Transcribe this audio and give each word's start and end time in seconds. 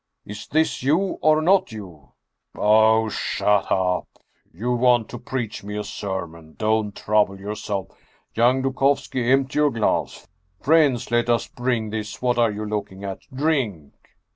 "Is 0.25 0.47
this 0.47 0.81
you 0.81 1.19
or 1.21 1.43
not 1.43 1.71
you!"" 1.71 2.13
Oh, 2.55 3.07
shut 3.09 3.71
up! 3.71 4.07
You 4.51 4.71
want 4.73 5.09
to 5.09 5.19
preach 5.19 5.63
me 5.63 5.77
a 5.77 5.83
sermon? 5.83 6.55
Don't 6.57 6.95
trouble 6.95 7.39
yourself! 7.39 7.89
Young 8.33 8.63
Dukovski, 8.63 9.31
empty 9.31 9.59
your 9.59 9.69
glass! 9.69 10.27
Friends, 10.59 11.11
let 11.11 11.29
us 11.29 11.45
bring 11.47 11.91
this 11.91 12.19
What 12.19 12.39
are 12.39 12.49
you 12.49 12.65
looking 12.65 13.03
at? 13.03 13.19
Drink!" 13.31 13.93